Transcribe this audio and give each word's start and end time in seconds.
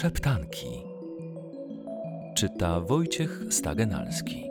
Szeptanki. 0.00 0.82
Czyta 2.34 2.80
Wojciech 2.80 3.40
Stagenalski. 3.50 4.50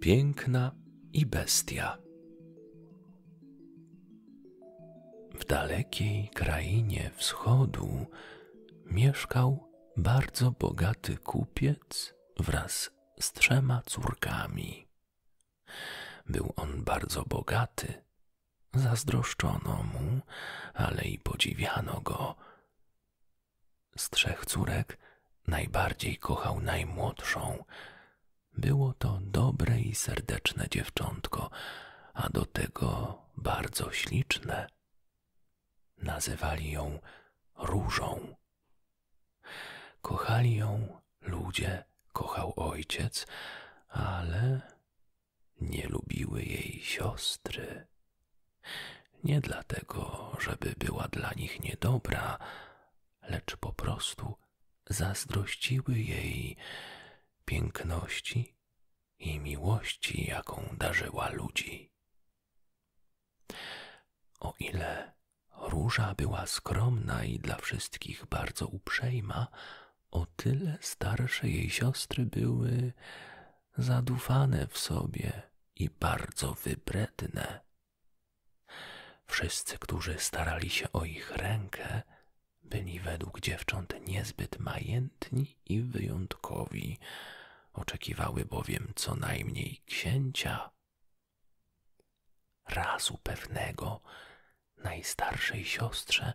Piękna 0.00 0.72
i 1.12 1.26
bestia. 1.26 1.98
W 5.34 5.44
dalekiej 5.44 6.30
krainie 6.34 7.10
wschodu 7.16 8.06
mieszkał 8.86 9.70
bardzo 9.96 10.50
bogaty 10.50 11.16
kupiec 11.16 12.14
wraz 12.38 12.90
z 13.20 13.32
trzema 13.32 13.82
córkami. 13.86 14.86
Był 16.26 16.52
on 16.56 16.84
bardzo 16.84 17.24
bogaty, 17.24 17.94
zazdroszczono 18.74 19.82
mu, 19.82 20.20
ale 20.74 21.02
i 21.02 21.18
podziwiano 21.18 22.00
go. 22.00 22.47
Z 23.98 24.10
trzech 24.10 24.46
córek 24.46 24.98
najbardziej 25.46 26.16
kochał 26.16 26.60
najmłodszą. 26.60 27.64
Było 28.52 28.94
to 28.94 29.18
dobre 29.22 29.80
i 29.80 29.94
serdeczne 29.94 30.66
dziewczątko, 30.70 31.50
a 32.14 32.28
do 32.28 32.46
tego 32.46 33.18
bardzo 33.36 33.92
śliczne. 33.92 34.66
Nazywali 35.96 36.70
ją 36.70 36.98
Różą. 37.56 38.36
Kochali 40.02 40.56
ją 40.56 41.00
ludzie, 41.20 41.84
kochał 42.12 42.52
ojciec, 42.56 43.26
ale 43.88 44.60
nie 45.60 45.88
lubiły 45.88 46.42
jej 46.42 46.80
siostry. 46.82 47.86
Nie 49.24 49.40
dlatego, 49.40 50.32
żeby 50.40 50.74
była 50.78 51.08
dla 51.08 51.32
nich 51.32 51.60
niedobra, 51.60 52.38
lecz 53.28 53.56
po 53.56 53.72
prostu 53.72 54.36
zazdrościły 54.90 55.98
jej 55.98 56.56
piękności 57.44 58.56
i 59.18 59.40
miłości, 59.40 60.26
jaką 60.26 60.76
darzyła 60.78 61.28
ludzi. 61.30 61.92
O 64.40 64.54
ile 64.58 65.12
róża 65.56 66.14
była 66.14 66.46
skromna 66.46 67.24
i 67.24 67.38
dla 67.38 67.56
wszystkich 67.56 68.26
bardzo 68.26 68.66
uprzejma, 68.66 69.46
o 70.10 70.26
tyle 70.26 70.78
starsze 70.80 71.48
jej 71.48 71.70
siostry 71.70 72.26
były 72.26 72.92
zadufane 73.76 74.66
w 74.66 74.78
sobie 74.78 75.42
i 75.74 75.90
bardzo 75.90 76.54
wybredne. 76.54 77.60
Wszyscy, 79.26 79.78
którzy 79.78 80.18
starali 80.18 80.70
się 80.70 80.92
o 80.92 81.04
ich 81.04 81.30
rękę, 81.30 82.02
byli 82.70 83.00
według 83.00 83.40
dziewcząt 83.40 83.94
niezbyt 84.06 84.58
majętni 84.58 85.56
i 85.66 85.80
wyjątkowi, 85.80 86.98
oczekiwały 87.72 88.44
bowiem 88.44 88.92
co 88.96 89.14
najmniej 89.14 89.82
księcia. 89.86 90.70
Razu 92.68 93.18
pewnego 93.22 94.00
najstarszej 94.76 95.64
siostrze 95.64 96.32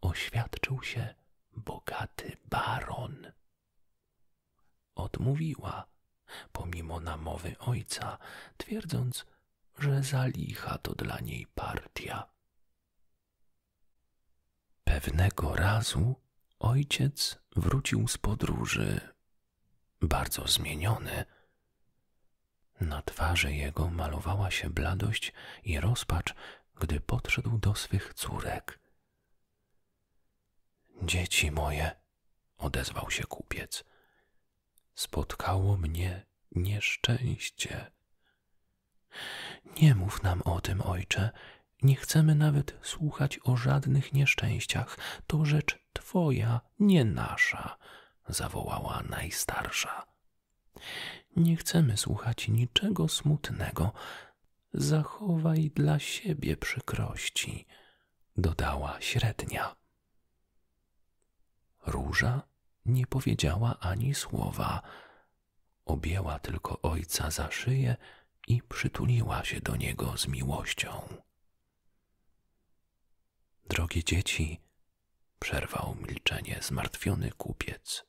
oświadczył 0.00 0.82
się 0.82 1.14
bogaty 1.56 2.36
baron. 2.44 3.32
Odmówiła, 4.94 5.86
pomimo 6.52 7.00
namowy 7.00 7.58
ojca, 7.58 8.18
twierdząc, 8.56 9.26
że 9.78 10.02
za 10.02 10.26
licha 10.26 10.78
to 10.78 10.94
dla 10.94 11.20
niej 11.20 11.46
partia. 11.54 12.31
Pewnego 15.02 15.54
razu 15.56 16.14
ojciec 16.58 17.38
wrócił 17.56 18.08
z 18.08 18.18
podróży, 18.18 19.00
bardzo 20.00 20.48
zmieniony. 20.48 21.24
Na 22.80 23.02
twarzy 23.02 23.54
jego 23.54 23.90
malowała 23.90 24.50
się 24.50 24.70
bladość 24.70 25.32
i 25.64 25.80
rozpacz, 25.80 26.34
gdy 26.80 27.00
podszedł 27.00 27.58
do 27.58 27.74
swych 27.74 28.14
córek. 28.14 28.78
Dzieci 31.02 31.50
moje, 31.50 31.90
odezwał 32.58 33.10
się 33.10 33.24
kupiec, 33.24 33.84
spotkało 34.94 35.76
mnie 35.76 36.26
nieszczęście. 36.50 37.90
Nie 39.82 39.94
mów 39.94 40.22
nam 40.22 40.42
o 40.42 40.60
tym, 40.60 40.80
ojcze. 40.80 41.30
Nie 41.82 41.96
chcemy 41.96 42.34
nawet 42.34 42.78
słuchać 42.82 43.40
o 43.44 43.56
żadnych 43.56 44.12
nieszczęściach. 44.12 44.98
To 45.26 45.44
rzecz 45.44 45.78
twoja, 45.92 46.60
nie 46.80 47.04
nasza, 47.04 47.76
zawołała 48.28 49.02
najstarsza. 49.10 50.06
Nie 51.36 51.56
chcemy 51.56 51.96
słuchać 51.96 52.48
niczego 52.48 53.08
smutnego. 53.08 53.92
Zachowaj 54.74 55.70
dla 55.70 55.98
siebie 55.98 56.56
przykrości, 56.56 57.66
dodała 58.36 59.00
średnia. 59.00 59.76
Róża 61.86 62.42
nie 62.86 63.06
powiedziała 63.06 63.78
ani 63.80 64.14
słowa. 64.14 64.82
Objęła 65.84 66.38
tylko 66.38 66.82
ojca 66.82 67.30
za 67.30 67.50
szyję 67.50 67.96
i 68.48 68.62
przytuliła 68.62 69.44
się 69.44 69.60
do 69.60 69.76
niego 69.76 70.16
z 70.16 70.28
miłością. 70.28 71.22
Drogie 73.66 74.04
dzieci, 74.04 74.60
przerwał 75.38 75.96
milczenie 76.08 76.58
zmartwiony 76.62 77.30
kupiec. 77.30 78.04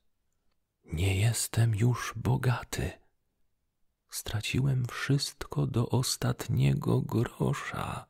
Nie 0.84 1.16
jestem 1.20 1.76
już 1.76 2.14
bogaty. 2.16 2.92
Straciłem 4.10 4.86
wszystko 4.86 5.68
do 5.68 5.90
ostatniego 5.90 7.02
grosza. 7.02 8.06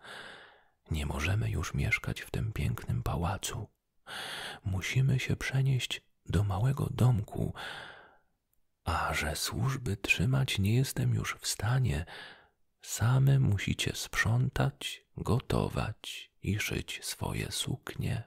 Nie 0.92 1.06
możemy 1.06 1.50
już 1.50 1.74
mieszkać 1.74 2.22
w 2.22 2.32
tym 2.32 2.54
pięknym 2.54 3.04
pałacu. 3.04 3.68
Musimy 4.66 5.20
się 5.20 5.36
przenieść 5.36 6.02
do 6.26 6.44
małego 6.44 6.88
domku, 6.92 7.54
a 8.84 9.14
że 9.14 9.36
służby 9.36 9.98
trzymać 9.98 10.60
nie 10.60 10.76
jestem 10.76 11.14
już 11.14 11.36
w 11.36 11.48
stanie, 11.48 12.06
same 12.82 13.40
musicie 13.40 13.96
sprzątać, 13.96 15.06
gotować 15.18 16.33
i 16.44 16.60
szyć 16.60 17.00
swoje 17.04 17.52
suknie. 17.52 18.24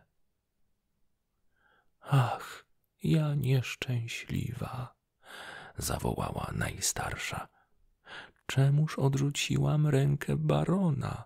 Ach, 2.01 2.67
ja 3.03 3.35
nieszczęśliwa, 3.35 4.95
zawołała 5.77 6.51
najstarsza. 6.55 7.49
Czemuż 8.47 8.99
odrzuciłam 8.99 9.87
rękę 9.87 10.37
barona? 10.37 11.25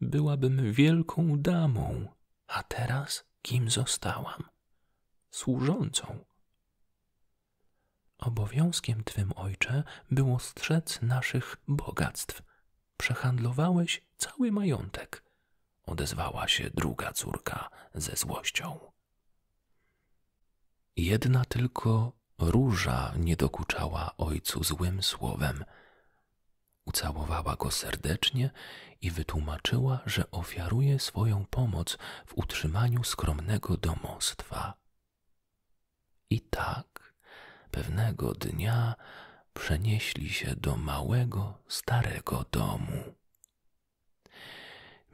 Byłabym 0.00 0.72
wielką 0.72 1.38
damą, 1.40 2.08
a 2.46 2.62
teraz 2.62 3.24
kim 3.42 3.70
zostałam? 3.70 4.42
Służącą. 5.30 6.24
Obowiązkiem 8.18 9.04
twym, 9.04 9.32
ojcze, 9.36 9.82
było 10.10 10.38
strzec 10.38 11.02
naszych 11.02 11.56
bogactw. 11.68 12.42
Przehandlowałeś 12.96 14.02
cały 14.16 14.52
majątek, 14.52 15.23
odezwała 15.86 16.48
się 16.48 16.70
druga 16.70 17.12
córka 17.12 17.70
ze 17.94 18.16
złością. 18.16 18.78
Jedna 20.96 21.44
tylko 21.44 22.12
róża 22.38 23.12
nie 23.16 23.36
dokuczała 23.36 24.16
ojcu 24.16 24.64
złym 24.64 25.02
słowem. 25.02 25.64
Ucałowała 26.84 27.56
go 27.56 27.70
serdecznie 27.70 28.50
i 29.00 29.10
wytłumaczyła, 29.10 30.00
że 30.06 30.30
ofiaruje 30.30 30.98
swoją 30.98 31.44
pomoc 31.46 31.98
w 32.26 32.34
utrzymaniu 32.34 33.04
skromnego 33.04 33.76
domostwa. 33.76 34.74
I 36.30 36.40
tak 36.40 37.14
pewnego 37.70 38.34
dnia 38.34 38.94
przenieśli 39.54 40.28
się 40.30 40.56
do 40.56 40.76
małego, 40.76 41.58
starego 41.68 42.44
domu. 42.50 43.14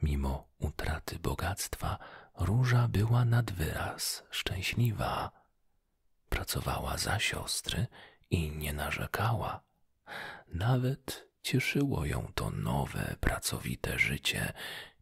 Mimo 0.01 0.47
utraty 0.59 1.19
bogactwa, 1.19 1.97
róża 2.35 2.87
była 2.87 3.25
nad 3.25 3.51
wyraz 3.51 4.23
szczęśliwa. 4.29 5.31
Pracowała 6.29 6.97
za 6.97 7.19
siostry 7.19 7.87
i 8.29 8.51
nie 8.51 8.73
narzekała. 8.73 9.63
Nawet 10.47 11.27
cieszyło 11.41 12.05
ją 12.05 12.31
to 12.35 12.49
nowe, 12.49 13.15
pracowite 13.19 13.99
życie 13.99 14.53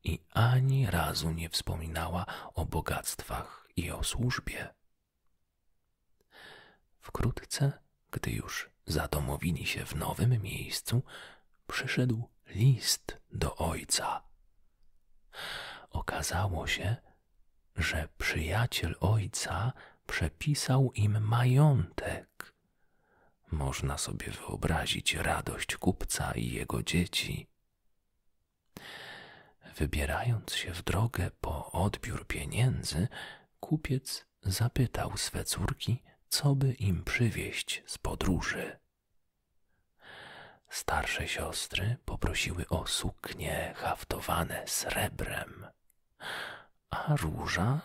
i 0.03 0.19
ani 0.29 0.85
razu 0.85 1.31
nie 1.31 1.49
wspominała 1.49 2.25
o 2.53 2.65
bogactwach 2.65 3.67
i 3.75 3.91
o 3.91 4.03
służbie. 4.03 4.73
Wkrótce, 6.99 7.71
gdy 8.11 8.31
już 8.31 8.69
zadomowili 8.85 9.65
się 9.65 9.85
w 9.85 9.95
nowym 9.95 10.41
miejscu, 10.41 11.03
przyszedł 11.67 12.29
list 12.47 13.17
do 13.31 13.55
ojca. 13.55 14.28
Okazało 15.89 16.67
się, 16.67 16.95
że 17.75 18.07
przyjaciel 18.17 18.95
ojca 18.99 19.73
przepisał 20.07 20.91
im 20.95 21.21
majątek. 21.21 22.53
Można 23.51 23.97
sobie 23.97 24.31
wyobrazić 24.31 25.13
radość 25.13 25.77
kupca 25.77 26.31
i 26.31 26.51
jego 26.51 26.83
dzieci. 26.83 27.47
Wybierając 29.75 30.53
się 30.53 30.73
w 30.73 30.83
drogę 30.83 31.31
po 31.41 31.71
odbiór 31.71 32.27
pieniędzy, 32.27 33.07
kupiec 33.59 34.25
zapytał 34.43 35.17
swe 35.17 35.43
córki, 35.43 36.03
co 36.29 36.55
by 36.55 36.73
im 36.73 37.03
przywieźć 37.03 37.83
z 37.85 37.97
podróży. 37.97 38.79
Starsze 40.69 41.27
siostry 41.27 41.97
poprosiły 42.05 42.67
o 42.67 42.87
suknie 42.87 43.73
haftowane 43.77 44.67
srebrem, 44.67 45.67
a 46.89 47.15
róża, 47.15 47.81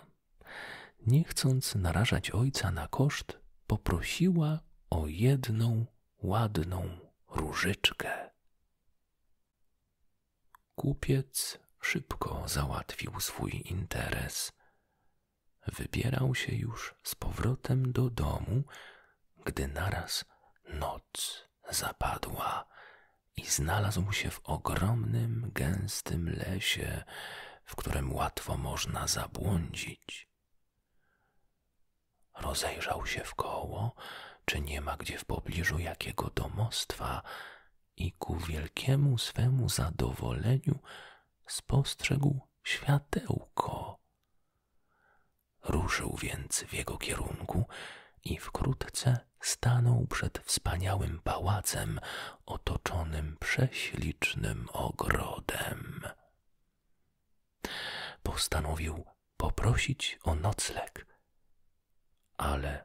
nie 1.06 1.25
chcąc 1.25 1.75
narażać 1.75 2.31
ojca 2.31 2.70
na 2.70 2.88
koszt, 2.88 3.38
poprosiła 3.66 4.60
o 4.90 5.06
jedną 5.06 5.86
ładną 6.22 6.98
różyczkę. 7.28 8.31
Kupiec 10.75 11.58
szybko 11.81 12.48
załatwił 12.48 13.20
swój 13.20 13.62
interes. 13.64 14.52
Wybierał 15.66 16.34
się 16.34 16.54
już 16.54 16.94
z 17.02 17.14
powrotem 17.14 17.92
do 17.92 18.10
domu, 18.10 18.62
gdy 19.44 19.69
naraz 19.69 20.25
noc 20.69 21.44
zapadła 21.70 22.73
i 23.36 23.46
znalazł 23.46 24.12
się 24.12 24.31
w 24.31 24.40
ogromnym, 24.44 25.50
gęstym 25.54 26.28
lesie, 26.28 27.04
w 27.64 27.76
którym 27.76 28.12
łatwo 28.12 28.56
można 28.56 29.06
zabłądzić. 29.06 30.28
Rozejrzał 32.34 33.06
się 33.06 33.25
w 33.25 33.34
koło, 33.34 33.94
czy 34.44 34.60
nie 34.60 34.81
ma 34.81 34.96
gdzie 34.96 35.19
w 35.19 35.25
pobliżu 35.25 35.78
jakiego 35.78 36.31
domostwa, 36.31 37.22
i 37.96 38.12
ku 38.12 38.36
wielkiemu 38.36 39.19
swemu 39.19 39.69
zadowoleniu 39.69 40.78
spostrzegł 41.46 42.40
światełko. 42.62 43.98
Ruszył 45.62 46.16
więc 46.22 46.64
w 46.64 46.72
jego 46.72 46.98
kierunku 46.98 47.64
i 48.24 48.38
wkrótce 48.38 49.18
stanął 49.40 50.06
przed 50.06 50.38
wspaniałym 50.38 51.20
pałacem 51.20 52.00
otoczonym 52.46 53.36
prześlicznym 53.40 54.68
ogrodem. 54.72 56.00
Postanowił 58.22 59.04
poprosić 59.36 60.18
o 60.22 60.34
nocleg, 60.34 61.06
ale 62.36 62.84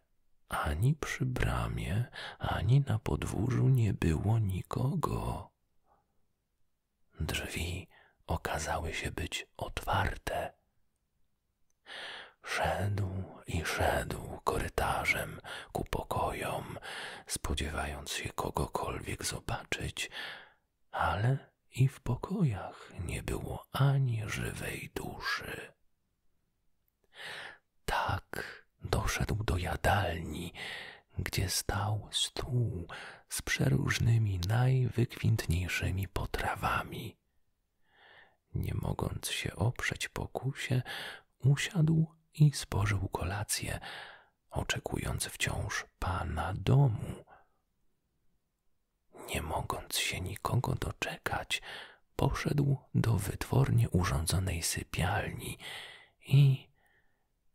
ani 0.50 0.96
przy 0.96 1.26
bramie, 1.26 2.06
ani 2.40 2.82
na 2.82 3.00
podwórzu 3.00 3.70
nie 3.70 3.94
było 3.94 4.40
nikogo. 4.40 5.50
Drzwi 7.20 7.88
okazały 8.28 8.94
się 8.94 9.12
być 9.12 9.48
otwarte. 9.58 10.54
Szedł 12.44 13.24
i 13.48 13.66
szedł 13.66 14.29
korytarzem 14.50 15.42
ku 15.72 15.84
pokojom, 15.84 16.78
spodziewając 17.28 18.12
się 18.12 18.30
kogokolwiek 18.30 19.26
zobaczyć, 19.26 20.10
ale 20.92 21.38
i 21.72 21.88
w 21.88 22.00
pokojach 22.00 22.92
nie 23.06 23.24
było 23.24 23.66
ani 23.72 24.24
żywej 24.28 24.90
duszy. 24.96 25.74
Tak 27.86 28.26
doszedł 28.82 29.44
do 29.44 29.58
jadalni, 29.58 30.54
gdzie 31.18 31.50
stał 31.50 32.08
stół 32.12 32.88
z 33.30 33.42
przeróżnymi 33.42 34.40
najwykwintniejszymi 34.48 36.08
potrawami. 36.08 37.18
Nie 38.56 38.74
mogąc 38.74 39.30
się 39.30 39.56
oprzeć 39.56 40.08
pokusie, 40.08 40.82
usiadł 41.40 42.08
i 42.34 42.52
spożył 42.52 43.10
kolację, 43.10 43.80
oczekując 44.52 45.26
wciąż 45.26 45.86
pana 46.00 46.54
domu. 46.58 47.26
Nie 49.30 49.42
mogąc 49.42 49.98
się 49.98 50.22
nikogo 50.22 50.76
doczekać, 50.76 51.62
poszedł 52.16 52.78
do 52.96 53.14
wytwornie 53.14 53.90
urządzonej 53.90 54.64
sypialni 54.64 55.58
i 56.26 56.70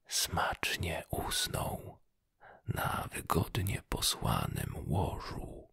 smacznie 0.08 1.05
usnął 1.08 1.99
na 2.69 3.08
wygodnie 3.12 3.82
posłanym 3.88 4.75
łożu. 4.87 5.69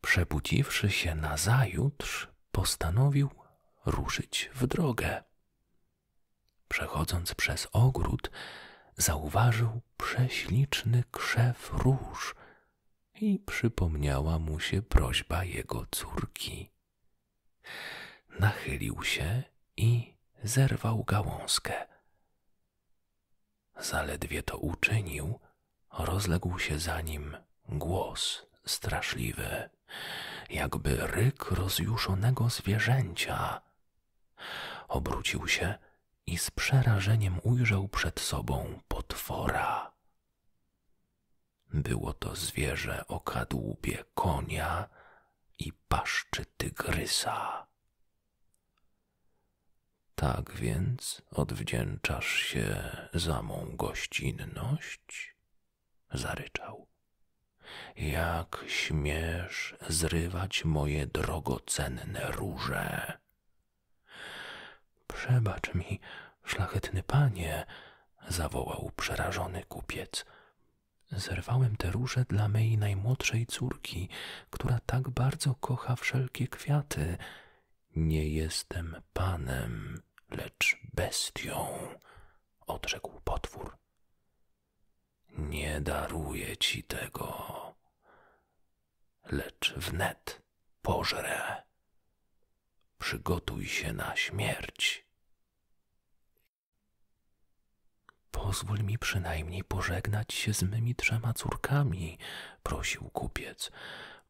Przebudziwszy 0.00 0.90
się 0.90 1.14
nazajutrz, 1.14 2.28
postanowił 2.52 3.30
ruszyć 3.86 4.50
w 4.54 4.66
drogę. 4.66 5.24
Przechodząc 6.68 7.34
przez 7.34 7.68
ogród, 7.72 8.30
zauważył 8.96 9.80
prześliczny 9.96 11.04
krzew 11.10 11.70
róż 11.72 12.34
i 13.14 13.38
przypomniała 13.38 14.38
mu 14.38 14.60
się 14.60 14.82
prośba 14.82 15.44
jego 15.44 15.86
córki. 15.90 16.70
Nachylił 18.40 19.02
się 19.02 19.42
i 19.76 20.14
zerwał 20.42 21.04
gałązkę. 21.04 21.86
Zaledwie 23.80 24.42
to 24.42 24.58
uczynił, 24.58 25.40
rozległ 25.98 26.58
się 26.58 26.78
za 26.78 27.00
nim 27.00 27.36
głos 27.68 28.46
straszliwy, 28.66 29.70
jakby 30.50 31.06
ryk 31.06 31.50
rozjuszonego 31.50 32.48
zwierzęcia. 32.48 33.60
Obrócił 34.88 35.48
się 35.48 35.78
i 36.26 36.38
z 36.38 36.50
przerażeniem 36.50 37.40
ujrzał 37.42 37.88
przed 37.88 38.20
sobą 38.20 38.80
potwora. 38.88 39.92
Było 41.72 42.12
to 42.12 42.36
zwierzę 42.36 43.06
o 43.06 43.20
kadłubie 43.20 44.04
konia 44.14 44.88
i 45.58 45.72
paszczy 45.72 46.46
tygrysa. 46.56 47.66
Tak 50.14 50.52
więc 50.52 51.22
odwdzięczasz 51.30 52.32
się 52.32 52.96
za 53.14 53.42
mą 53.42 53.76
gościnność? 53.76 55.36
Zaryczał. 56.12 56.86
Jak 57.96 58.64
śmiesz 58.68 59.76
zrywać 59.88 60.64
moje 60.64 61.06
drogocenne 61.06 62.30
róże? 62.30 63.18
Przebacz 65.26 65.74
mi, 65.74 66.00
szlachetny 66.44 67.02
panie, 67.02 67.66
zawołał 68.28 68.90
przerażony 68.96 69.64
kupiec. 69.64 70.24
Zerwałem 71.10 71.76
te 71.76 71.90
róże 71.90 72.24
dla 72.24 72.48
mej 72.48 72.78
najmłodszej 72.78 73.46
córki, 73.46 74.08
która 74.50 74.78
tak 74.86 75.08
bardzo 75.10 75.54
kocha 75.54 75.96
wszelkie 75.96 76.48
kwiaty. 76.48 77.18
Nie 77.96 78.28
jestem 78.28 79.02
panem, 79.12 80.02
lecz 80.30 80.78
bestią, 80.94 81.78
odrzekł 82.66 83.20
potwór. 83.20 83.76
Nie 85.28 85.80
daruję 85.80 86.56
ci 86.56 86.82
tego, 86.82 87.74
lecz 89.24 89.74
wnet 89.74 90.42
pożrę. 90.82 91.62
Przygotuj 92.98 93.66
się 93.66 93.92
na 93.92 94.16
śmierć. 94.16 95.05
Pozwól 98.42 98.78
mi 98.78 98.98
przynajmniej 98.98 99.64
pożegnać 99.64 100.34
się 100.34 100.54
z 100.54 100.62
mymi 100.62 100.94
trzema 100.94 101.32
córkami, 101.34 102.18
prosił 102.62 103.10
kupiec. 103.10 103.70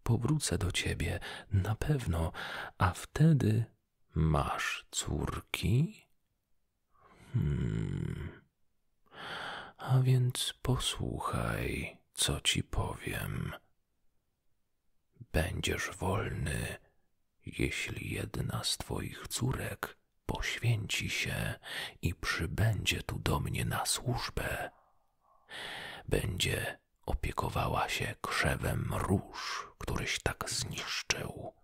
Powrócę 0.03 0.59
do 0.59 0.73
ciebie 0.73 1.21
na 1.53 1.75
pewno, 1.75 2.33
a 2.79 2.91
wtedy 2.93 3.65
masz 4.15 4.87
córki? 4.91 6.07
Hmm. 7.33 8.43
A 9.79 10.01
więc 10.01 10.55
posłuchaj, 10.63 11.99
co 12.15 12.41
ci 12.41 12.63
powiem. 12.63 13.53
Będziesz 15.33 15.91
wolny, 15.91 16.77
jeśli 17.47 18.11
jedna 18.11 18.65
z 18.65 18.79
twoich 18.79 19.29
córek 19.29 19.97
poświęci 20.27 21.11
się 21.11 21.55
i 22.03 22.15
przybędzie 22.15 23.03
tu 23.03 23.19
do 23.19 23.41
mnie 23.41 23.65
na 23.65 23.87
służbę. 23.87 24.71
Będzie 26.09 26.79
opiekowała 27.07 27.89
się 27.89 28.15
krzewem 28.21 28.95
róż, 28.95 29.69
któryś 29.79 30.19
tak 30.23 30.51
zniszczył. 30.51 31.55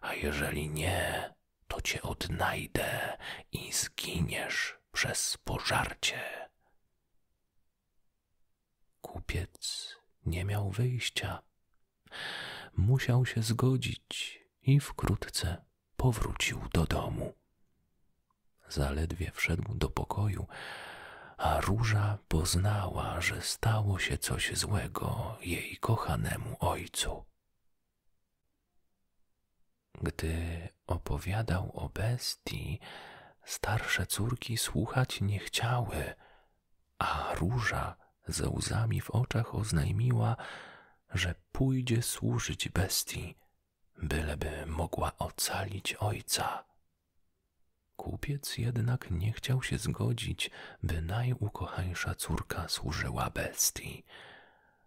A 0.00 0.14
jeżeli 0.14 0.70
nie, 0.70 1.34
to 1.68 1.80
cię 1.80 2.02
odnajdę 2.02 3.18
i 3.52 3.72
zginiesz 3.72 4.78
przez 4.92 5.36
pożarcie. 5.44 6.48
Kupiec 9.00 9.96
nie 10.26 10.44
miał 10.44 10.70
wyjścia. 10.70 11.42
Musiał 12.76 13.26
się 13.26 13.42
zgodzić 13.42 14.40
i 14.62 14.80
wkrótce 14.80 15.64
powrócił 16.02 16.60
do 16.72 16.84
domu. 16.84 17.34
Zaledwie 18.68 19.30
wszedł 19.30 19.74
do 19.74 19.90
pokoju, 19.90 20.46
a 21.36 21.60
róża 21.60 22.18
poznała, 22.28 23.20
że 23.20 23.42
stało 23.42 23.98
się 23.98 24.18
coś 24.18 24.56
złego 24.56 25.38
jej 25.40 25.76
kochanemu 25.76 26.56
ojcu. 26.60 27.24
Gdy 30.02 30.68
opowiadał 30.86 31.70
o 31.74 31.88
bestii, 31.88 32.80
starsze 33.44 34.06
córki 34.06 34.56
słuchać 34.56 35.20
nie 35.20 35.38
chciały, 35.38 36.14
a 36.98 37.34
róża 37.34 37.96
ze 38.28 38.48
łzami 38.48 39.00
w 39.00 39.10
oczach 39.10 39.54
oznajmiła, 39.54 40.36
że 41.14 41.34
pójdzie 41.52 42.02
służyć 42.02 42.68
bestii, 42.68 43.41
byleby 44.02 44.66
mogła 44.66 45.12
ocalić 45.18 45.94
ojca. 45.94 46.64
Kupiec 47.96 48.58
jednak 48.58 49.10
nie 49.10 49.32
chciał 49.32 49.62
się 49.62 49.78
zgodzić, 49.78 50.50
by 50.82 51.02
najukochańsza 51.02 52.14
córka 52.14 52.68
służyła 52.68 53.30
bestii, 53.30 54.04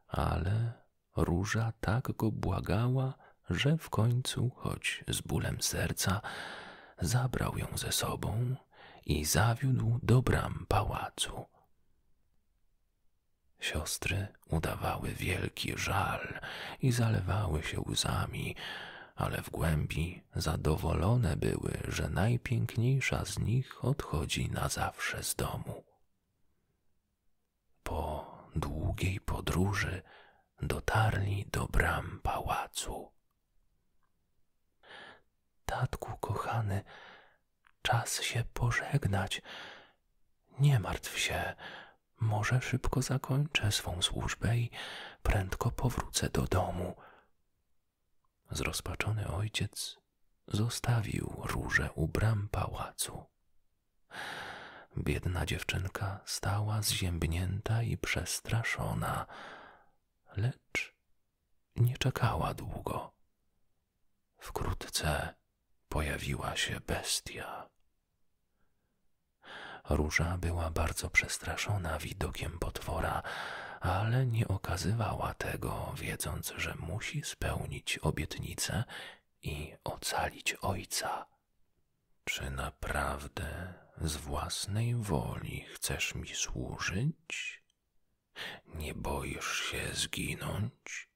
ale 0.08 0.74
róża 1.16 1.74
tak 1.82 2.12
go 2.12 2.32
błagała, 2.32 3.14
że 3.50 3.78
w 3.78 3.90
końcu, 3.90 4.52
choć 4.56 5.04
z 5.08 5.22
bólem 5.22 5.62
serca, 5.62 6.22
zabrał 7.02 7.58
ją 7.58 7.68
ze 7.76 7.92
sobą 7.92 8.56
i 9.06 9.26
zawiódł 9.26 10.00
do 10.04 10.22
bram 10.22 10.66
pałacu. 10.68 11.46
Siostry 13.60 14.28
udawały 14.48 15.10
wielki 15.10 15.74
żal 15.78 16.40
i 16.82 16.92
zalewały 16.92 17.64
się 17.64 17.82
łzami, 17.82 18.56
ale 19.16 19.42
w 19.42 19.50
głębi 19.50 20.24
zadowolone 20.36 21.36
były, 21.36 21.78
że 21.88 22.10
najpiękniejsza 22.10 23.26
z 23.26 23.40
nich 23.40 23.86
odchodzi 23.86 24.50
na 24.52 24.70
zawsze 24.70 25.24
z 25.24 25.36
domu. 25.36 25.84
Po 27.84 28.26
długiej 28.56 29.20
podróży 29.20 30.02
dotarli 30.62 31.46
do 31.52 31.68
bram 31.68 32.20
pałacu. 32.24 33.12
Tatku 35.66 36.18
kochany, 36.18 36.84
czas 37.82 38.22
się 38.22 38.44
pożegnać. 38.54 39.42
Nie 40.60 40.80
martw 40.80 41.20
się, 41.20 41.56
może 42.20 42.62
szybko 42.62 43.02
zakończę 43.02 43.72
swą 43.72 44.02
służbę 44.02 44.58
i 44.58 44.72
prędko 45.24 45.72
powrócę 45.72 46.30
do 46.30 46.42
domu. 46.42 46.96
Zrozpaczony 48.56 49.28
ojciec 49.28 49.98
zostawił 50.48 51.42
róże 51.44 51.90
u 51.96 52.08
bram 52.08 52.50
pałacu. 52.52 53.26
Biedna 54.98 55.46
dziewczynka 55.46 56.20
stała 56.26 56.82
zziębnięta 56.82 57.84
i 57.84 57.98
przestraszona, 57.98 59.26
lecz 60.38 60.96
nie 61.76 61.98
czekała 61.98 62.54
długo. 62.54 63.14
Wkrótce 64.38 65.36
pojawiła 65.90 66.56
się 66.56 66.80
bestia. 66.80 67.70
Róża 69.90 70.38
była 70.38 70.70
bardzo 70.70 71.10
przestraszona 71.10 72.00
widokiem 72.00 72.60
potwora, 72.60 73.24
ale 73.86 74.26
nie 74.26 74.48
okazywała 74.48 75.34
tego, 75.34 75.94
wiedząc, 75.98 76.54
że 76.58 76.76
musi 76.76 77.24
spełnić 77.24 77.98
obietnicę 77.98 78.84
i 79.42 79.76
ocalić 79.84 80.54
ojca. 80.54 81.26
Czy 82.24 82.50
naprawdę 82.50 83.74
z 84.02 84.16
własnej 84.16 84.96
woli 84.96 85.66
chcesz 85.74 86.16
mi 86.16 86.28
służyć? 86.36 87.64
Nie 88.66 88.94
boisz 88.94 89.62
się 89.72 89.90
zginąć? 89.94 91.10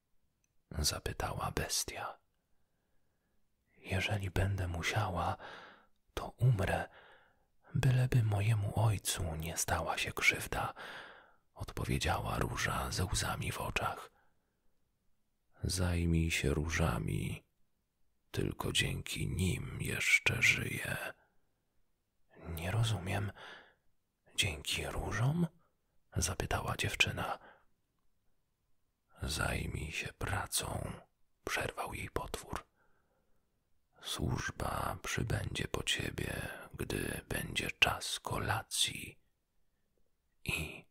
zapytała 0.79 1.51
bestia. 1.51 2.17
Jeżeli 3.77 4.31
będę 4.31 4.67
musiała, 4.67 5.37
to 6.13 6.27
umrę, 6.27 6.89
byleby 7.75 8.23
mojemu 8.23 8.79
ojcu 8.79 9.35
nie 9.35 9.57
stała 9.57 9.97
się 9.97 10.11
krzywda, 10.11 10.73
odpowiedziała 11.59 12.39
róża 12.39 12.91
ze 12.91 13.05
łzami 13.05 13.51
w 13.51 13.61
oczach. 13.61 14.11
Zajmij 15.63 16.31
się 16.31 16.53
różami, 16.53 17.43
tylko 18.31 18.71
dzięki 18.71 19.27
nim 19.27 19.77
jeszcze 19.81 20.41
żyję. 20.41 20.97
Nie 22.49 22.71
rozumiem. 22.71 23.31
Dzięki 24.35 24.87
różom? 24.87 25.47
zapytała 26.15 26.77
dziewczyna. 26.77 27.39
Zajmij 29.21 29.91
się 29.91 30.13
pracą, 30.13 30.91
przerwał 31.45 31.93
jej 31.93 32.09
potwór. 32.09 32.65
Służba 34.01 34.97
przybędzie 35.03 35.67
po 35.67 35.83
ciebie, 35.83 36.47
gdy 36.73 37.21
będzie 37.29 37.71
czas 37.71 38.19
kolacji. 38.19 39.19
I 40.43 40.85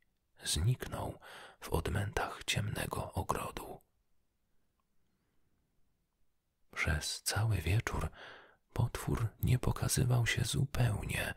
zniknął 0.49 1.19
w 1.61 1.69
odmętach 1.69 2.45
ciemnego 2.45 3.13
ogrodu. 3.13 3.81
Przez 6.75 7.23
cały 7.23 7.57
wieczór 7.57 8.09
potwór 8.73 9.29
nie 9.43 9.59
pokazywał 9.59 10.27
się 10.27 10.45
zupełnie, 10.45 11.35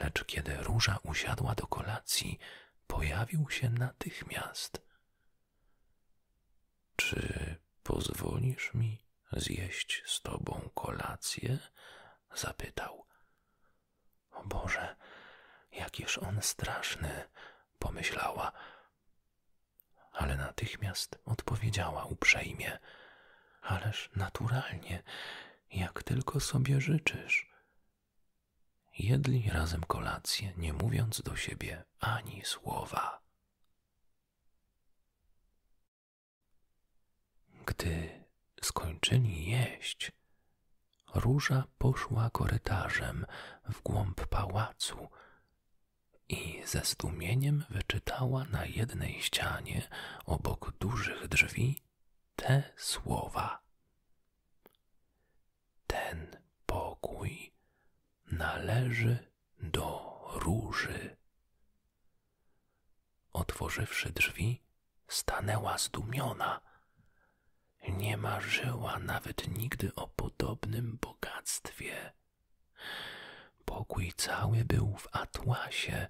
lecz 0.00 0.24
kiedy 0.24 0.56
róża 0.56 0.98
usiadła 1.02 1.54
do 1.54 1.66
kolacji, 1.66 2.38
pojawił 2.86 3.50
się 3.50 3.70
natychmiast. 3.70 4.82
Czy 6.96 7.56
pozwolisz 7.82 8.74
mi 8.74 9.04
zjeść 9.32 10.02
z 10.06 10.22
tobą 10.22 10.70
kolację? 10.74 11.58
zapytał. 12.34 13.06
O 14.30 14.44
Boże, 14.44 14.96
jakiż 15.72 16.18
on 16.18 16.42
straszny, 16.42 17.28
pomyślała, 17.84 18.52
ale 20.12 20.36
natychmiast 20.36 21.18
odpowiedziała 21.24 22.04
uprzejmie. 22.04 22.78
Ależ 23.62 24.10
naturalnie, 24.16 25.02
jak 25.70 26.02
tylko 26.02 26.40
sobie 26.40 26.80
życzysz. 26.80 27.48
Jedli 28.98 29.50
razem 29.50 29.80
kolację, 29.80 30.52
nie 30.56 30.72
mówiąc 30.72 31.22
do 31.22 31.36
siebie 31.36 31.84
ani 32.00 32.44
słowa. 32.44 33.20
Gdy 37.66 38.24
skończyli 38.62 39.50
jeść, 39.50 40.12
róża 41.14 41.64
poszła 41.78 42.30
korytarzem 42.30 43.26
w 43.68 43.82
głąb 43.82 44.26
pałacu 44.26 45.08
i 46.28 46.62
ze 46.66 46.80
zdumieniem 46.80 47.64
wyczytała 47.70 48.44
na 48.44 48.66
jednej 48.66 49.22
ścianie 49.22 49.88
obok 50.24 50.72
dużych 50.78 51.28
drzwi 51.28 51.82
te 52.36 52.62
słowa. 52.76 53.62
Ten 55.86 56.36
pokój 56.66 57.52
należy 58.26 59.30
do 59.58 60.20
róży. 60.34 61.16
Otworzywszy 63.32 64.12
drzwi, 64.12 64.62
stanęła 65.08 65.78
zdumiona. 65.78 66.60
Nie 67.88 68.16
marzyła 68.16 68.98
nawet 68.98 69.48
nigdy 69.48 69.94
o 69.94 70.08
podobnym 70.08 70.98
bogactwie. 71.00 72.12
Pokój 73.64 74.12
cały 74.16 74.64
był 74.64 74.96
w 74.96 75.08
atłasie, 75.12 76.06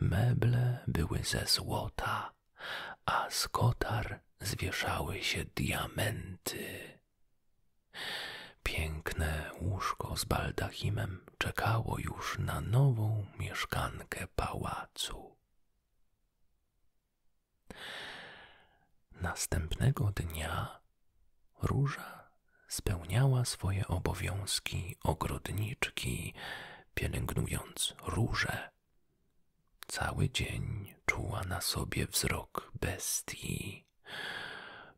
meble 0.00 0.78
były 0.86 1.18
ze 1.24 1.46
złota, 1.46 2.32
a 3.06 3.30
z 3.30 3.48
kotar 3.48 4.20
zwieszały 4.40 5.22
się 5.22 5.44
diamenty. 5.44 6.98
Piękne 8.62 9.50
łóżko 9.60 10.16
z 10.16 10.24
baldachimem 10.24 11.26
czekało 11.38 11.98
już 11.98 12.38
na 12.38 12.60
nową 12.60 13.26
mieszkankę 13.38 14.26
pałacu. 14.36 15.36
Następnego 19.12 20.12
dnia 20.16 20.80
róża 21.62 22.30
spełniała 22.68 23.44
swoje 23.44 23.86
obowiązki 23.86 24.96
ogrodniczki, 25.02 25.23
pielęgnując 27.04 27.94
róże. 28.06 28.70
Cały 29.86 30.30
dzień 30.30 30.94
czuła 31.06 31.42
na 31.42 31.60
sobie 31.60 32.06
wzrok 32.06 32.70
bestii. 32.80 33.84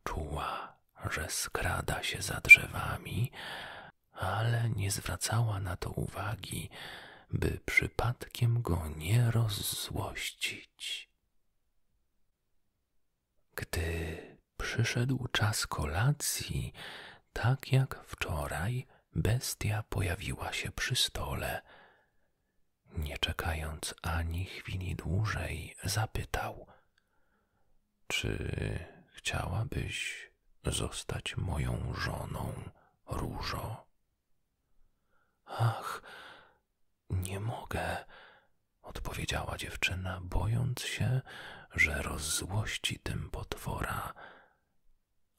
Czuła, 0.03 0.77
że 1.09 1.29
skrada 1.29 2.03
się 2.03 2.21
za 2.21 2.41
drzewami, 2.41 3.31
ale 4.11 4.69
nie 4.69 4.91
zwracała 4.91 5.59
na 5.59 5.77
to 5.77 5.89
uwagi, 5.89 6.69
by 7.31 7.59
przypadkiem 7.65 8.61
go 8.61 8.87
nie 8.95 9.31
rozzłościć. 9.31 11.09
Gdy 13.55 14.17
przyszedł 14.57 15.27
czas 15.31 15.67
kolacji, 15.67 16.73
tak 17.33 17.71
jak 17.71 18.03
wczoraj, 18.05 18.87
bestia 19.15 19.83
pojawiła 19.89 20.53
się 20.53 20.71
przy 20.71 20.95
stole. 20.95 21.61
Nie 22.97 23.17
czekając 23.17 23.95
ani 24.01 24.45
chwili 24.45 24.95
dłużej, 24.95 25.75
zapytał: 25.83 26.67
Czy 28.07 28.49
chciałabyś 29.13 30.29
zostać 30.65 31.37
moją 31.37 31.93
żoną, 31.93 32.69
różo? 33.05 33.87
Ach, 35.45 36.01
nie 37.09 37.39
mogę, 37.39 38.05
odpowiedziała 38.81 39.57
dziewczyna, 39.57 40.19
bojąc 40.21 40.81
się, 40.81 41.21
że 41.75 42.01
rozzłości 42.01 42.99
tym 42.99 43.29
potwora. 43.29 44.13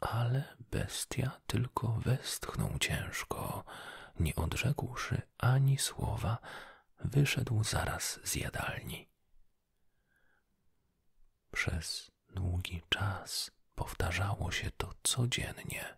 Ale 0.00 0.56
bestia 0.58 1.40
tylko 1.46 1.88
westchnął 1.88 2.78
ciężko, 2.78 3.64
nie 4.20 4.34
odrzekłszy 4.34 5.22
ani 5.38 5.78
słowa, 5.78 6.38
wyszedł 7.04 7.64
zaraz 7.64 8.20
z 8.24 8.34
jadalni. 8.34 9.08
Przez 11.52 12.10
długi 12.34 12.82
czas 12.88 13.50
powtarzało 13.74 14.50
się 14.52 14.70
to 14.70 14.94
codziennie. 15.02 15.96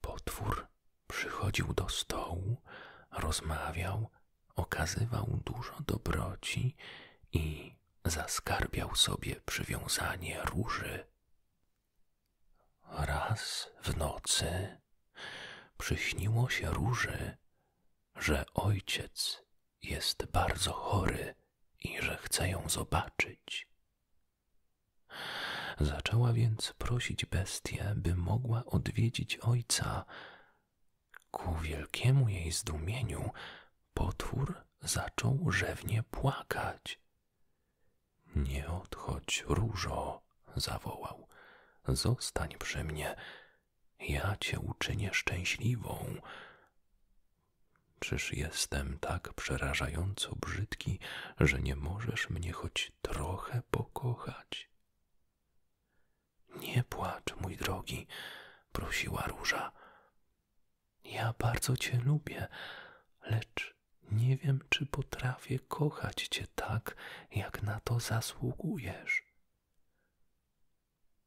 Potwór 0.00 0.66
przychodził 1.06 1.74
do 1.74 1.88
stołu, 1.88 2.62
rozmawiał, 3.10 4.10
okazywał 4.54 5.40
dużo 5.44 5.76
dobroci 5.86 6.76
i 7.32 7.74
zaskarbiał 8.04 8.96
sobie 8.96 9.40
przywiązanie 9.40 10.42
róży. 10.42 11.06
Raz 12.88 13.70
w 13.82 13.96
nocy 13.96 14.78
przyśniło 15.78 16.50
się 16.50 16.70
róży, 16.70 17.36
że 18.16 18.44
ojciec 18.54 19.41
jest 19.82 20.26
bardzo 20.26 20.72
chory 20.72 21.34
i 21.80 22.02
że 22.02 22.16
chce 22.16 22.48
ją 22.48 22.68
zobaczyć. 22.68 23.68
Zaczęła 25.80 26.32
więc 26.32 26.72
prosić 26.78 27.26
bestię, 27.26 27.92
by 27.96 28.14
mogła 28.14 28.64
odwiedzić 28.64 29.36
ojca. 29.36 30.04
Ku 31.30 31.54
wielkiemu 31.54 32.28
jej 32.28 32.52
zdumieniu 32.52 33.30
potwór 33.94 34.64
zaczął 34.82 35.52
rzewnie 35.52 36.02
płakać. 36.02 37.00
Nie 38.36 38.68
odchodź, 38.68 39.44
różo, 39.46 40.22
zawołał. 40.56 41.28
Zostań 41.88 42.54
przy 42.58 42.84
mnie. 42.84 43.16
Ja 44.00 44.36
cię 44.40 44.60
uczynię 44.60 45.10
szczęśliwą. 45.14 46.14
Czyż 48.02 48.32
jestem 48.32 48.98
tak 48.98 49.34
przerażająco 49.34 50.36
brzydki, 50.36 50.98
że 51.40 51.62
nie 51.62 51.76
możesz 51.76 52.30
mnie 52.30 52.52
choć 52.52 52.92
trochę 53.02 53.62
pokochać? 53.70 54.70
Nie 56.56 56.84
płacz, 56.84 57.36
mój 57.40 57.56
drogi, 57.56 58.06
prosiła 58.72 59.22
róża. 59.22 59.72
Ja 61.04 61.34
bardzo 61.38 61.76
cię 61.76 61.98
lubię, 61.98 62.48
lecz 63.26 63.74
nie 64.10 64.36
wiem, 64.36 64.60
czy 64.68 64.86
potrafię 64.86 65.58
kochać 65.58 66.28
cię 66.28 66.46
tak, 66.54 66.96
jak 67.30 67.62
na 67.62 67.80
to 67.80 68.00
zasługujesz. 68.00 69.22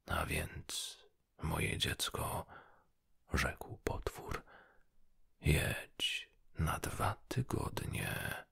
A 0.07 0.25
więc, 0.25 0.97
moje 1.41 1.77
dziecko, 1.77 2.45
rzekł 3.33 3.77
potwór, 3.77 4.43
jedź 5.41 6.34
na 6.59 6.79
dwa 6.79 7.15
tygodnie. 7.27 8.43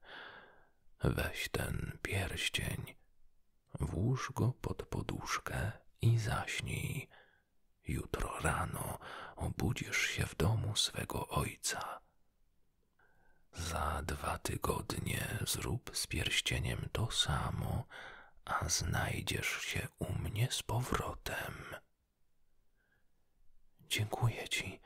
Weź 1.03 1.49
ten 1.49 1.97
pierścień, 2.01 2.95
włóż 3.79 4.31
go 4.35 4.53
pod 4.61 4.83
poduszkę 4.83 5.71
i 6.01 6.19
zaśnij. 6.19 7.09
Jutro 7.87 8.39
rano 8.39 8.99
obudzisz 9.35 9.97
się 10.07 10.25
w 10.25 10.35
domu 10.35 10.75
swego 10.75 11.27
ojca. 11.27 11.99
Za 13.53 14.01
dwa 14.05 14.37
tygodnie 14.37 15.37
zrób 15.47 15.91
z 15.93 16.07
pierścieniem 16.07 16.89
to 16.91 17.11
samo, 17.11 17.85
a 18.45 18.69
znajdziesz 18.69 19.61
się 19.61 19.87
u 19.99 20.13
mnie 20.13 20.47
z 20.51 20.63
powrotem. 20.63 21.75
Dziękuję 23.89 24.49
ci, 24.49 24.81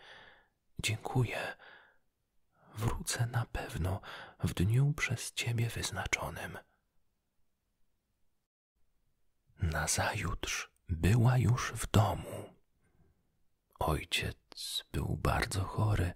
dziękuję. 0.79 1.57
Wrócę 2.77 3.25
na 3.25 3.45
pewno 3.45 4.01
w 4.43 4.53
dniu 4.53 4.93
przez 4.93 5.33
ciebie 5.33 5.69
wyznaczonym. 5.69 6.57
Nazajutrz 9.59 10.69
była 10.89 11.37
już 11.37 11.71
w 11.71 11.91
domu. 11.91 12.53
Ojciec 13.79 14.85
był 14.91 15.17
bardzo 15.17 15.63
chory, 15.63 16.13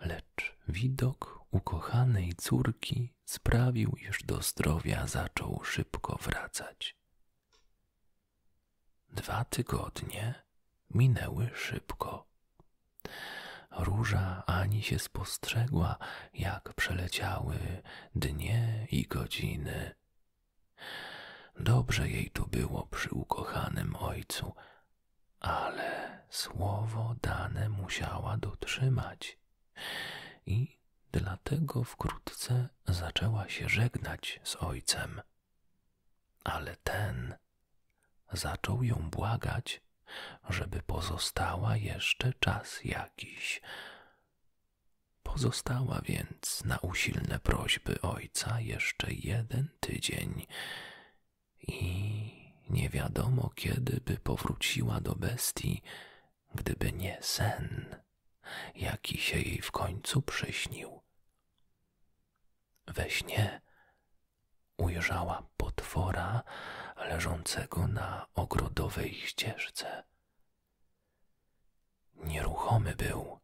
lecz 0.00 0.56
widok 0.68 1.44
ukochanej 1.50 2.34
córki 2.34 3.14
sprawił, 3.24 3.96
iż 4.10 4.22
do 4.22 4.42
zdrowia 4.42 5.06
zaczął 5.06 5.64
szybko 5.64 6.18
wracać. 6.22 6.96
Dwa 9.10 9.44
tygodnie 9.44 10.34
minęły 10.90 11.50
szybko. 11.54 12.26
Róża 13.70 14.42
ani 14.46 14.82
się 14.82 14.98
spostrzegła, 14.98 15.96
jak 16.34 16.74
przeleciały 16.74 17.82
dnie 18.14 18.86
i 18.90 19.02
godziny. 19.06 19.94
Dobrze 21.60 22.08
jej 22.08 22.30
tu 22.30 22.46
było 22.46 22.86
przy 22.86 23.10
ukochanym 23.10 23.96
ojcu, 23.96 24.54
ale 25.40 26.22
słowo 26.30 27.14
dane 27.22 27.68
musiała 27.68 28.36
dotrzymać 28.36 29.38
i 30.46 30.78
dlatego 31.12 31.84
wkrótce 31.84 32.68
zaczęła 32.86 33.48
się 33.48 33.68
żegnać 33.68 34.40
z 34.44 34.56
ojcem. 34.56 35.20
Ale 36.44 36.76
ten 36.76 37.34
zaczął 38.32 38.82
ją 38.82 39.10
błagać, 39.10 39.80
żeby 40.48 40.82
pozostała 40.82 41.76
jeszcze 41.76 42.32
czas 42.40 42.84
jakiś. 42.84 43.60
Pozostała 45.22 46.00
więc 46.04 46.64
na 46.64 46.78
usilne 46.78 47.38
prośby 47.38 48.00
ojca 48.00 48.60
jeszcze 48.60 49.12
jeden 49.12 49.68
tydzień 49.80 50.46
i 51.68 52.52
nie 52.70 52.88
wiadomo 52.88 53.50
kiedy 53.54 54.00
by 54.00 54.16
powróciła 54.16 55.00
do 55.00 55.14
bestii, 55.14 55.82
gdyby 56.54 56.92
nie 56.92 57.18
sen, 57.20 57.96
jaki 58.74 59.18
się 59.18 59.38
jej 59.38 59.62
w 59.62 59.70
końcu 59.70 60.22
przyśnił. 60.22 61.02
We 62.86 63.10
śnie 63.10 63.60
ujrzała 64.78 65.42
potwora 65.56 66.42
leżącego 66.96 67.86
na 67.86 68.26
ogrodowej 68.34 69.14
ścieżce. 69.14 70.04
Nieruchomy 72.14 72.94
był, 72.96 73.38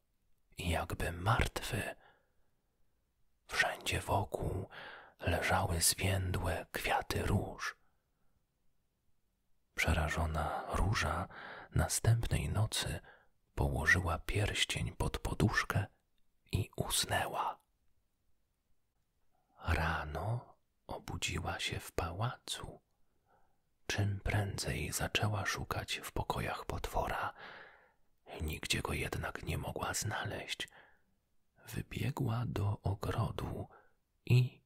jakby 0.59 1.13
martwy. 1.13 1.95
Wszędzie 3.47 4.01
wokół 4.01 4.69
leżały 5.21 5.81
zwiędłe 5.81 6.67
kwiaty 6.73 7.23
róż. 7.23 7.77
Przerażona 9.75 10.65
róża 10.73 11.29
następnej 11.75 12.49
nocy 12.49 13.01
położyła 13.55 14.19
pierścień 14.19 14.93
pod 14.93 15.19
poduszkę 15.19 15.87
i 16.53 16.71
usnęła. 16.77 17.59
Rano 19.69 20.55
obudziła 21.05 21.61
się 21.61 21.81
w 21.81 21.93
pałacu. 21.93 22.81
Czym 23.87 24.21
prędzej 24.21 24.93
zaczęła 24.93 25.47
szukać 25.47 26.01
w 26.05 26.13
pokojach 26.13 26.65
potwora. 26.65 27.35
Nigdzie 28.41 28.83
go 28.83 28.93
jednak 28.93 29.43
nie 29.43 29.59
mogła 29.59 29.95
znaleźć. 29.95 30.69
Wybiegła 31.69 32.43
do 32.47 32.81
ogrodu 32.83 33.69
i 34.27 34.61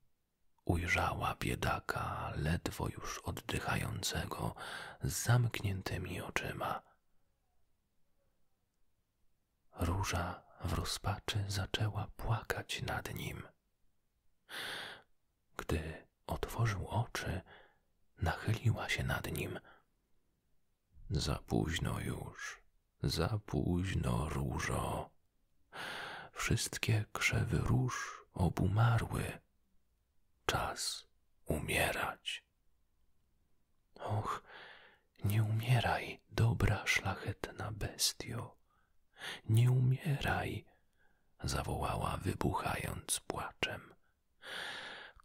ujrzała 0.65 1.37
biedaka, 1.41 2.33
ledwo 2.37 2.89
już 2.89 3.19
oddychającego, 3.19 4.55
z 5.03 5.13
zamkniętymi 5.13 6.21
oczyma. 6.21 6.83
Róża 9.73 10.43
w 10.65 10.73
rozpaczy 10.73 11.45
zaczęła 11.49 12.07
płakać 12.17 12.83
nad 12.83 13.15
nim. 13.15 13.43
Gdy 15.57 16.08
otworzył 16.29 16.89
oczy, 16.89 17.41
nachyliła 18.23 18.89
się 18.89 19.05
nad 19.05 19.33
nim. 19.33 19.61
Za 21.11 21.39
późno 21.39 22.01
już, 22.01 22.61
za 23.03 23.39
późno, 23.47 24.29
różo. 24.29 25.11
Wszystkie 26.33 27.05
krzewy 27.13 27.59
róż 27.59 28.25
obumarły. 28.35 29.39
Czas 30.47 31.07
umierać. 31.47 32.45
Och, 33.95 34.43
nie 35.25 35.43
umieraj, 35.43 36.21
dobra, 36.31 36.87
szlachetna 36.87 37.73
bestio. 37.73 38.57
Nie 39.49 39.71
umieraj, 39.71 40.65
zawołała, 41.45 42.17
wybuchając 42.17 43.21
płaczem. 43.21 43.95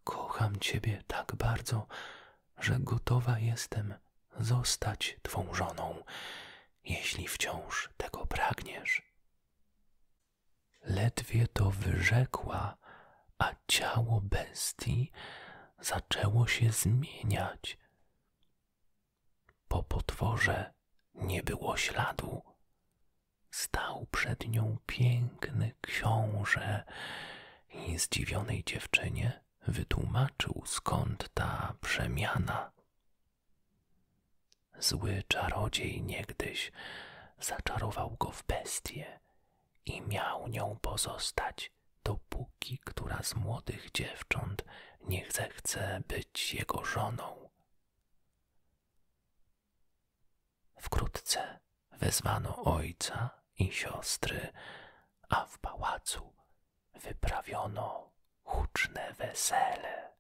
Kocham 0.04 0.60
ciebie 0.60 1.04
tak 1.08 1.36
bardzo, 1.36 1.88
że 2.60 2.80
gotowa 2.80 3.40
jestem 3.40 3.94
zostać 4.40 5.18
twą 5.22 5.54
żoną, 5.54 6.04
jeśli 6.84 7.28
wciąż 7.28 7.90
tego 7.98 8.26
pragniesz. 8.26 9.02
Ledwie 10.82 11.48
to 11.48 11.72
wyrzekła, 11.72 12.78
a 13.38 13.52
ciało 13.68 14.22
bestii 14.22 15.12
zaczęło 15.80 16.48
się 16.48 16.72
zmieniać. 16.72 17.78
Po 19.68 19.84
potworze 19.84 20.74
nie 21.16 21.44
było 21.44 21.78
śladu. 21.78 22.42
Stał 23.52 24.08
przed 24.12 24.48
nią 24.48 24.78
piękny 24.86 25.72
książę 25.82 26.84
i 27.70 28.00
zdziwionej 28.00 28.64
dziewczynie 28.64 29.43
wytłumaczył 29.68 30.64
skąd 30.66 31.30
ta 31.34 31.76
przemiana. 31.82 32.72
Zły 34.80 35.24
czarodziej 35.28 36.04
niegdyś 36.04 36.72
zaczarował 37.40 38.16
go 38.20 38.32
w 38.32 38.44
bestię 38.44 39.20
i 39.86 40.02
miał 40.02 40.48
nią 40.48 40.78
pozostać, 40.82 41.72
dopóki 42.04 42.78
która 42.78 43.24
z 43.24 43.36
młodych 43.36 43.92
dziewcząt 43.92 44.64
nie 45.02 45.32
zechce 45.32 46.02
być 46.08 46.54
jego 46.54 46.86
żoną. 46.86 47.50
Wkrótce 50.82 51.60
wezwano 51.92 52.64
ojca 52.64 53.30
i 53.60 53.72
siostry, 53.72 54.54
a 55.30 55.46
w 55.46 55.60
pałacu 55.60 56.34
wyprawiono 56.94 58.13
huczne 58.44 59.14
wesele. 59.18 60.13